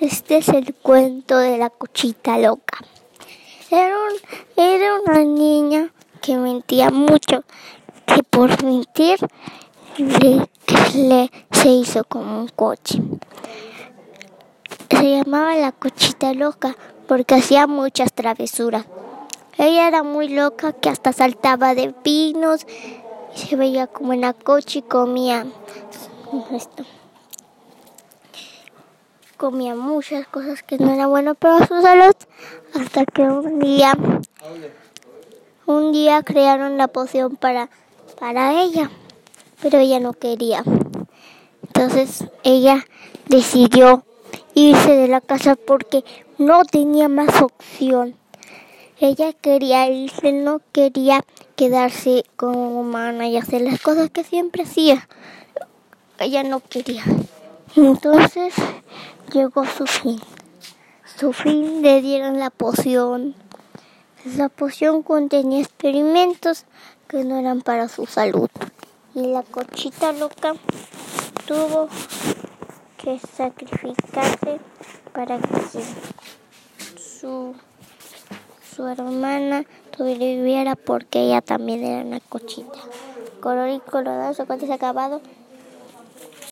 [0.00, 2.78] Este es el cuento de la cochita loca.
[3.70, 3.96] Era,
[5.06, 7.44] una niña que mentía mucho,
[8.06, 9.18] que por mentir
[9.96, 13.00] le, se hizo como un coche.
[14.90, 16.76] Se llamaba la cochita loca
[17.08, 18.86] porque hacía muchas travesuras.
[19.58, 22.66] Ella era muy loca que hasta saltaba de pinos
[23.34, 25.46] y se veía como en la coche y comía
[26.52, 26.84] esto.
[29.36, 32.14] Comía muchas cosas que no eran buenas para su salud
[32.74, 33.92] hasta que un día
[35.66, 37.68] un día crearon la poción para
[38.18, 38.90] para ella,
[39.60, 40.64] pero ella no quería.
[41.62, 42.86] Entonces ella
[43.28, 44.04] decidió
[44.54, 46.02] irse de la casa porque
[46.38, 48.14] no tenía más opción.
[48.98, 51.24] Ella quería irse, no quería
[51.56, 55.06] quedarse como humana y hacer las cosas que siempre hacía.
[56.18, 57.04] Ella no quería.
[57.76, 58.54] Entonces
[59.32, 60.20] llegó su fin.
[61.18, 63.34] Su fin le dieron la poción.
[64.36, 66.64] La poción contenía experimentos
[67.08, 68.50] que no eran para su salud.
[69.14, 70.54] Y la cochita loca
[71.46, 71.88] tuvo
[72.98, 74.60] que sacrificarse
[75.12, 75.80] para que
[77.00, 77.54] su,
[78.74, 79.64] su hermana
[79.96, 82.78] sobreviviera porque ella también era una cochita.
[83.40, 85.20] Color y colorado, su cuento ha acabado.